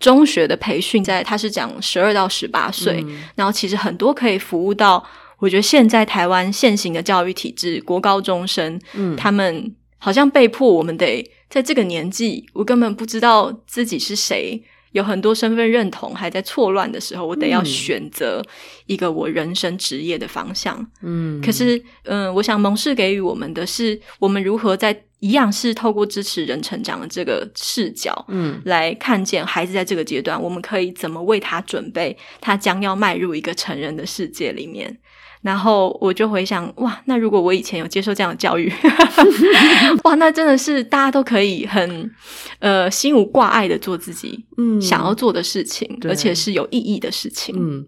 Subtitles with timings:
[0.00, 3.04] 中学的培训，在他是讲十二到十八岁，
[3.36, 5.06] 然后其实很多可以服务到，
[5.38, 14.60] 我觉得现在台湾现行的教育体制，国高中生，嗯，他们好像被迫我们得在这个年纪，我根本不知道自己是谁。
[14.92, 18.44] 有很多身份认同还在错乱的时候，我得要选择
[18.86, 20.84] 一个我人生职业的方向。
[21.02, 34.98] 嗯，可是，嗯，我想蒙氏给予我们的是，我们如何在一样是透过支持人成长的这个视角，嗯，来看见孩子在这个阶段，我们可以怎么为他准备，他将要迈入一个成人的世界里面。
[35.42, 38.70] 然后我就回想，哇，那如果我以前有接受这样的教育，
[40.04, 42.10] 哇，那真的是大家都可以很
[42.58, 47.54] 呃心无挂碍的做自己嗯想要做的事情，而且是有意义的事情。
[47.58, 47.86] 嗯，